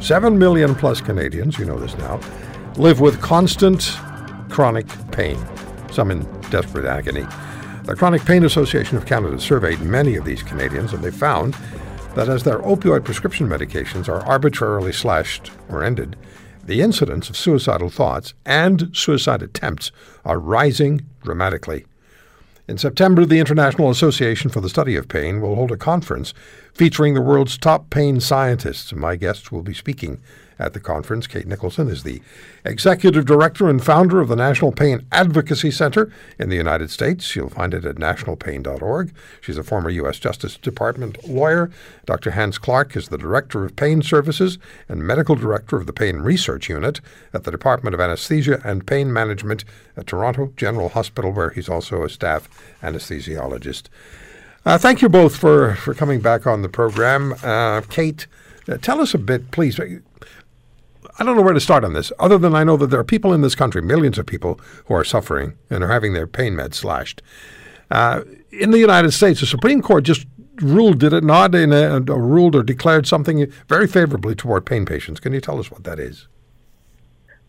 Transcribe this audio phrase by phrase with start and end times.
[0.00, 2.20] Seven million plus Canadians, you know this now,
[2.76, 3.92] live with constant
[4.48, 5.38] chronic pain,
[5.92, 7.26] some in desperate agony.
[7.84, 11.56] The Chronic Pain Association of Canada surveyed many of these Canadians, and they found
[12.14, 16.16] that as their opioid prescription medications are arbitrarily slashed or ended,
[16.64, 19.92] the incidence of suicidal thoughts and suicide attempts
[20.24, 21.86] are rising dramatically.
[22.70, 26.32] In September, the International Association for the Study of Pain will hold a conference
[26.72, 28.92] featuring the world's top pain scientists.
[28.92, 30.20] My guests will be speaking
[30.60, 31.26] at the conference.
[31.26, 32.20] Kate Nicholson is the
[32.64, 37.34] executive director and founder of the National Pain Advocacy Center in the United States.
[37.34, 39.12] You'll find it at nationalpain.org.
[39.40, 40.18] She's a former U.S.
[40.18, 41.70] Justice Department lawyer.
[42.04, 42.32] Dr.
[42.32, 44.58] Hance Clarke is the director of pain services
[44.88, 47.00] and medical director of the Pain Research Unit
[47.32, 49.64] at the Department of Anesthesia and Pain Management
[49.96, 52.48] at Toronto General Hospital, where he's also a staff
[52.82, 53.84] anesthesiologist.
[54.66, 57.34] Uh, thank you both for, for coming back on the program.
[57.42, 58.26] Uh, Kate,
[58.68, 59.80] uh, tell us a bit, please.
[61.18, 63.04] I don't know where to start on this, other than I know that there are
[63.04, 66.54] people in this country, millions of people, who are suffering and are having their pain
[66.54, 67.22] meds slashed.
[67.90, 70.26] Uh, in the United States, the Supreme Court just
[70.60, 74.84] ruled, did it not, in a, a ruled or declared something very favorably toward pain
[74.86, 75.20] patients.
[75.20, 76.28] Can you tell us what that is?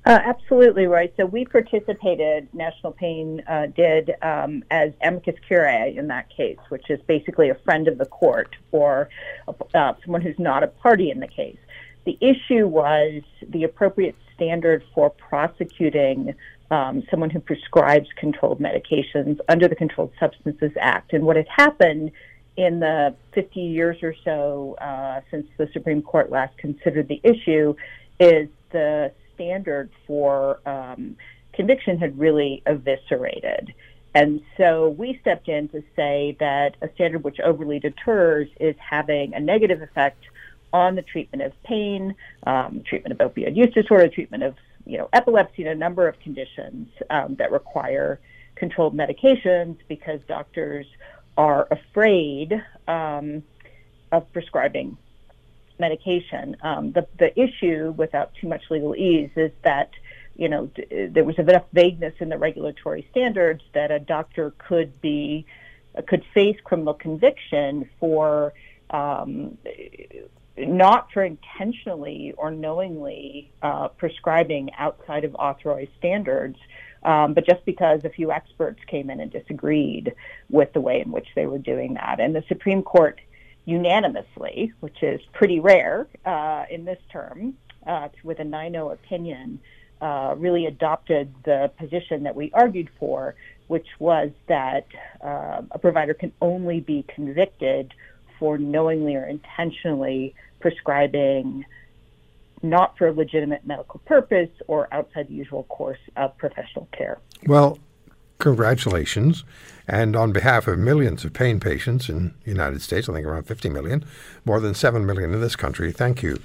[0.04, 1.14] Uh, absolutely, right.
[1.16, 6.90] So we participated, National Pain uh, did, um, as amicus curiae in that case, which
[6.90, 9.10] is basically a friend of the court or
[9.48, 11.60] uh, someone who's not a party in the case.
[12.06, 16.34] The issue was the appropriate standard for prosecuting
[16.72, 21.14] um, someone who prescribes controlled medications under the Controlled Substances Act.
[21.14, 22.12] And what had happened
[22.58, 27.76] in the 50 years or so uh, since the Supreme Court last considered the issue
[28.20, 31.18] is the standard for um,
[31.54, 33.74] conviction had really eviscerated.
[34.14, 39.34] And so we stepped in to say that a standard which overly deters is having
[39.34, 40.24] a negative effect
[40.74, 42.16] on the treatment of pain,
[42.48, 44.56] um, treatment of opioid use disorder, treatment of
[44.86, 48.20] you know epilepsy, and a number of conditions um, that require
[48.56, 50.86] controlled medications because doctors
[51.38, 52.54] are afraid
[52.88, 53.44] um,
[54.12, 54.98] of prescribing
[55.80, 56.56] medication.
[56.62, 59.92] Um, the the issue, without too much legalese, is that
[60.36, 65.02] you know d- there was enough vagueness in the regulatory standards that a doctor could
[65.02, 65.46] be
[66.08, 68.54] could face criminal conviction for
[68.92, 69.58] um,
[70.68, 76.58] not for intentionally or knowingly uh, prescribing outside of authorized standards,
[77.04, 80.14] um, but just because a few experts came in and disagreed
[80.50, 82.20] with the way in which they were doing that.
[82.20, 83.20] And the Supreme Court
[83.66, 87.56] unanimously, which is pretty rare uh, in this term,
[87.86, 89.60] uh, with a 9 0 opinion,
[90.02, 93.36] uh, really adopted the position that we argued for,
[93.68, 94.88] which was that
[95.24, 97.94] uh, a provider can only be convicted
[98.40, 101.66] for knowingly or intentionally prescribing
[102.64, 107.20] not for a legitimate medical purpose or outside the usual course of professional care.
[107.48, 107.80] Well,
[108.38, 109.44] congratulations.
[109.88, 113.44] And on behalf of millions of pain patients in the United States, I think around
[113.44, 114.06] 50 million,
[114.46, 116.40] more than 7 million in this country, thank you.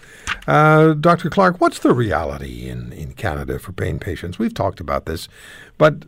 [0.46, 1.30] Uh, Dr.
[1.30, 4.38] Clarke, what's the reality in, in Canada for pain patients?
[4.38, 5.28] We've talked about this,
[5.78, 6.06] but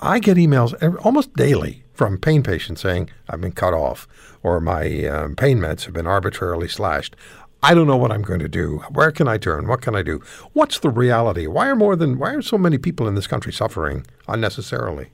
[0.00, 4.06] I get emails every, almost daily from pain patients saying, I've been cut off,
[4.42, 7.16] or my um, pain meds have been arbitrarily slashed.
[7.66, 8.84] I don't know what I'm going to do.
[8.92, 9.66] Where can I turn?
[9.66, 10.22] What can I do?
[10.52, 11.48] What's the reality?
[11.48, 15.08] Why are more than why are so many people in this country suffering unnecessarily?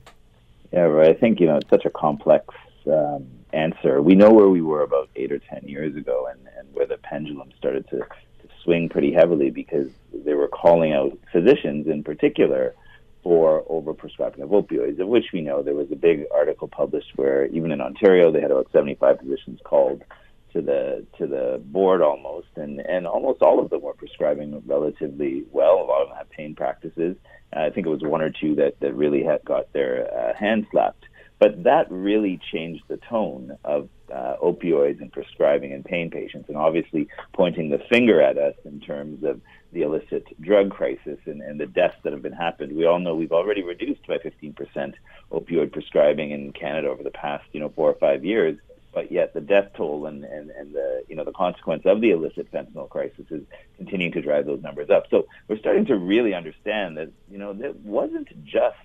[0.71, 1.09] Yeah, right.
[1.09, 2.45] I think you know it's such a complex
[2.85, 4.03] um, answer.
[4.03, 6.97] We know where we were about eight or ten years ago, and, and where the
[6.97, 12.75] pendulum started to, to swing pretty heavily because they were calling out physicians in particular
[13.23, 17.47] for overprescribing of opioids, of which we know there was a big article published where
[17.47, 20.03] even in Ontario they had about 75 physicians called
[20.53, 25.43] to the to the board almost, and and almost all of them were prescribing relatively
[25.51, 25.81] well.
[25.81, 27.15] A lot of them had pain practices.
[27.51, 30.67] I think it was one or two that that really had got their uh, hand
[30.71, 31.05] slapped.
[31.39, 36.57] But that really changed the tone of uh, opioids and prescribing in pain patients, and
[36.57, 39.41] obviously pointing the finger at us in terms of
[39.73, 42.77] the illicit drug crisis and, and the deaths that have been happened.
[42.77, 44.93] We all know we've already reduced by 15%
[45.31, 48.57] opioid prescribing in Canada over the past, you know, four or five years.
[48.93, 52.11] But yet the death toll and, and, and the you know the consequence of the
[52.11, 53.41] illicit fentanyl crisis is
[53.77, 55.05] continuing to drive those numbers up.
[55.09, 58.77] So we're starting to really understand that you know it wasn't just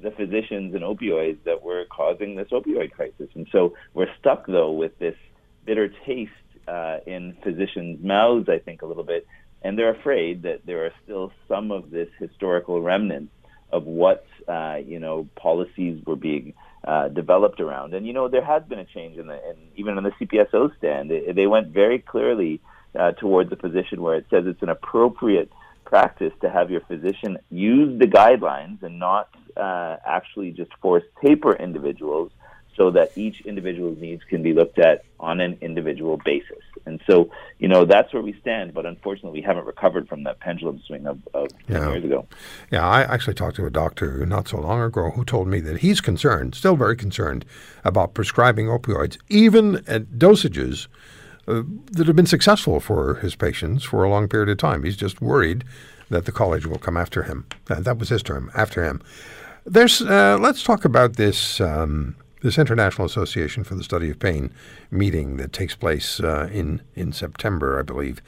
[0.00, 3.30] the physicians and opioids that were causing this opioid crisis.
[3.34, 5.16] And so we're stuck though with this
[5.64, 6.32] bitter taste
[6.68, 9.26] uh, in physicians' mouths, I think, a little bit
[9.66, 13.32] and they're afraid that there are still some of this historical remnants
[13.72, 16.54] of what uh, you know policies were being
[16.86, 17.94] uh, developed around.
[17.94, 20.76] And you know there has been a change in the in, even on the CPSO
[20.78, 21.10] stand.
[21.10, 22.60] They, they went very clearly
[22.98, 25.50] uh, towards a position where it says it's an appropriate
[25.84, 31.54] practice to have your physician use the guidelines and not uh, actually just force taper
[31.54, 32.30] individuals
[32.76, 36.62] so that each individual's needs can be looked at on an individual basis.
[36.84, 38.74] And so, you know, that's where we stand.
[38.74, 41.80] But unfortunately, we haven't recovered from that pendulum swing of, of yeah.
[41.80, 42.26] 10 years ago.
[42.70, 45.78] Yeah, I actually talked to a doctor not so long ago who told me that
[45.78, 47.44] he's concerned, still very concerned,
[47.84, 50.86] about prescribing opioids, even at dosages
[51.48, 51.62] uh,
[51.92, 54.82] that have been successful for his patients for a long period of time.
[54.82, 55.64] He's just worried
[56.10, 57.46] that the college will come after him.
[57.68, 59.02] Uh, that was his term, after him.
[59.64, 60.00] There's.
[60.02, 61.60] Uh, let's talk about this.
[61.60, 62.14] Um,
[62.46, 64.52] this International Association for the Study of Pain
[64.90, 68.22] meeting that takes place uh, in in September, I believe.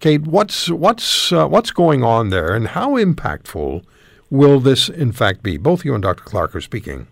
[0.00, 3.84] Kate, what's what's uh, what's going on there, and how impactful
[4.30, 5.58] will this in fact be?
[5.58, 6.24] Both you and Dr.
[6.24, 7.06] Clarke are speaking.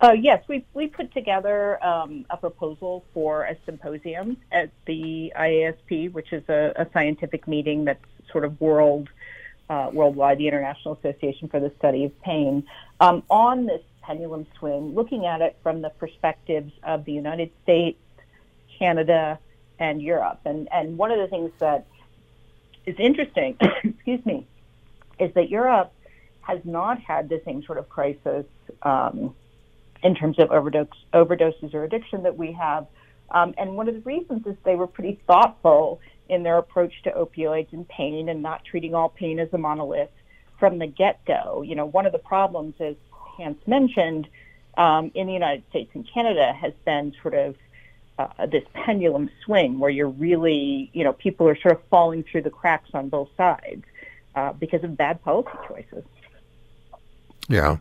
[0.00, 6.12] Uh, yes, we we put together um, a proposal for a symposium at the IASP,
[6.12, 9.10] which is a, a scientific meeting that's sort of world
[9.68, 12.64] uh, worldwide, the International Association for the Study of Pain,
[13.00, 18.00] um, on this pendulum swing, looking at it from the perspectives of the United States,
[18.78, 19.38] Canada,
[19.78, 20.40] and Europe.
[20.46, 21.86] And, and one of the things that
[22.86, 24.46] is interesting, excuse me,
[25.20, 25.92] is that Europe
[26.40, 28.46] has not had the same sort of crisis
[28.82, 29.34] um,
[30.02, 32.86] in terms of overdose, overdoses or addiction that we have.
[33.30, 36.00] Um, and one of the reasons is they were pretty thoughtful
[36.30, 40.10] in their approach to opioids and pain and not treating all pain as a monolith
[40.58, 41.60] from the get go.
[41.60, 42.96] You know, one of the problems is
[43.38, 44.28] Hance mentioned
[44.76, 47.56] um, in the United States and Canada has been sort of
[48.18, 52.42] uh, this pendulum swing where you're really, you know, people are sort of falling through
[52.42, 53.84] the cracks on both sides
[54.34, 56.04] uh, because of bad policy choices.
[57.48, 57.78] Yeah.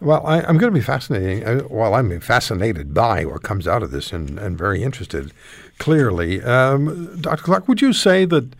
[0.00, 1.44] Well, I, am going to be fascinating.
[1.44, 5.32] Uh, well, I'm fascinated by what comes out of this and, and very interested,
[5.78, 6.42] clearly.
[6.42, 7.42] Um, Dr.
[7.42, 8.54] Clarke, would you say that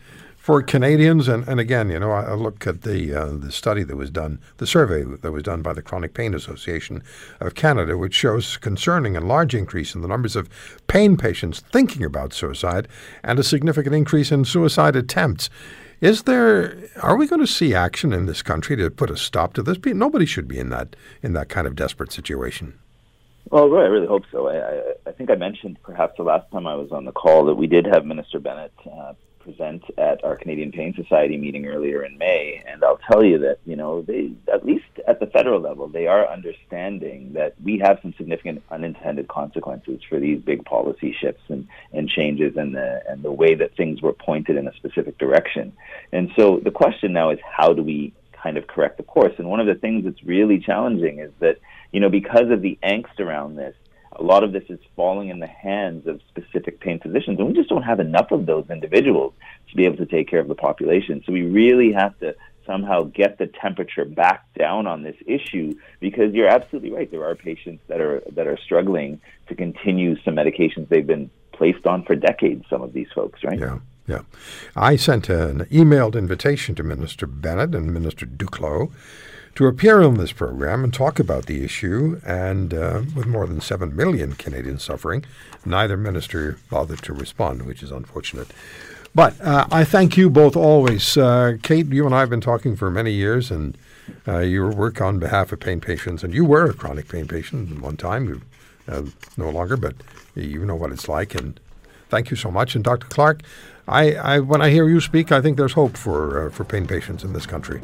[0.45, 3.81] for Canadians, and, and again, you know, I, I look at the uh, the study
[3.81, 7.01] that was done, the survey that was done by the Chronic Pain Association
[7.39, 10.47] of Canada, which shows concerning and large increase in the numbers of
[10.85, 12.87] pain patients thinking about suicide,
[13.23, 15.49] and a significant increase in suicide attempts.
[15.99, 16.77] Is there?
[17.01, 19.79] Are we going to see action in this country to put a stop to this?
[19.83, 22.77] Nobody should be in that in that kind of desperate situation.
[23.49, 24.47] Well, I really hope so.
[24.47, 27.45] I, I, I think I mentioned perhaps the last time I was on the call
[27.45, 29.13] that we did have Minister Bennett uh,
[29.45, 33.59] present at our Canadian Pain Society meeting earlier in May, and I'll tell you that
[33.65, 37.99] you know they, at least at the federal level, they are understanding that we have
[38.01, 43.23] some significant unintended consequences for these big policy shifts and, and changes, and the and
[43.23, 45.71] the way that things were pointed in a specific direction.
[46.11, 49.33] And so the question now is, how do we kind of correct the course?
[49.37, 51.59] And one of the things that's really challenging is that
[51.91, 53.75] you know because of the angst around this
[54.15, 57.53] a lot of this is falling in the hands of specific pain physicians, and we
[57.53, 59.33] just don't have enough of those individuals
[59.69, 61.23] to be able to take care of the population.
[61.25, 66.33] So we really have to somehow get the temperature back down on this issue because
[66.33, 67.09] you're absolutely right.
[67.09, 71.85] There are patients that are that are struggling to continue some medications they've been placed
[71.85, 72.65] on for decades.
[72.69, 73.59] Some of these folks, right?
[73.59, 73.79] Yeah.
[74.07, 74.21] Yeah.
[74.75, 78.91] I sent an emailed invitation to Minister Bennett and Minister Duclos
[79.55, 82.19] to appear on this program and talk about the issue.
[82.25, 85.25] And uh, with more than 7 million Canadians suffering,
[85.65, 88.49] neither minister bothered to respond, which is unfortunate.
[89.15, 91.15] But uh, I thank you both always.
[91.15, 93.77] Uh, Kate, you and I have been talking for many years, and
[94.27, 97.71] uh, your work on behalf of pain patients, and you were a chronic pain patient
[97.71, 98.27] at one time.
[98.27, 98.41] You
[98.89, 99.03] uh,
[99.37, 99.95] no longer, but
[100.35, 101.33] you know what it's like.
[101.33, 101.59] And
[102.09, 102.75] thank you so much.
[102.75, 103.07] And Dr.
[103.07, 103.41] Clarke,
[103.87, 106.85] I, I when I hear you speak, I think there's hope for uh, for pain
[106.85, 107.81] patients in this country.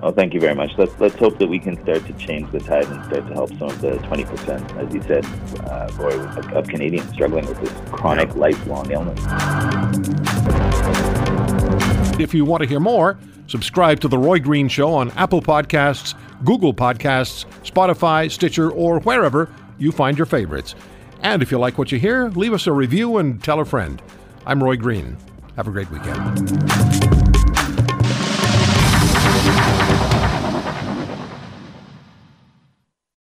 [0.00, 0.72] Oh, thank you very much.
[0.78, 3.50] Let's let's hope that we can start to change the tide and start to help
[3.50, 5.24] some of the 20%, as you said,
[5.68, 9.20] uh, Roy, of, of Canadians struggling with this chronic, lifelong illness.
[12.18, 16.14] If you want to hear more, subscribe to The Roy Green Show on Apple Podcasts,
[16.44, 20.74] Google Podcasts, Spotify, Stitcher, or wherever you find your favorites.
[21.22, 24.02] And if you like what you hear, leave us a review and tell a friend.
[24.46, 25.16] I'm Roy Green.
[25.56, 27.01] Have a great weekend.